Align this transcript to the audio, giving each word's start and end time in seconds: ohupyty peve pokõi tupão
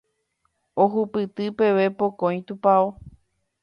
ohupyty 0.83 1.45
peve 1.57 1.85
pokõi 1.99 2.39
tupão 2.47 2.85